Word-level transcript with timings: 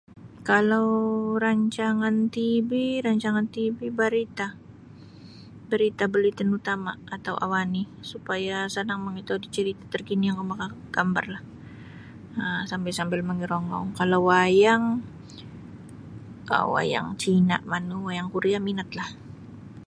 Kalau 0.49 0.89
rancangan 1.43 2.15
TV 2.35 2.69
rancangan 3.05 3.45
TV 3.55 3.77
barita 3.99 4.47
barita 5.71 6.05
buletin 6.13 6.49
utama 6.59 6.91
atau 7.15 7.33
awani 7.45 7.83
supaya 8.11 8.57
sanang 8.75 8.99
terkini 9.93 10.25
yang 10.29 10.39
makagambarlah 10.51 11.43
kalau 13.99 14.19
wayang 14.31 14.83
wayang 16.75 17.07
cina 17.21 17.55
manu 17.71 17.97
wayang 18.09 18.27
korea 18.33 18.59
minatlah. 18.67 19.09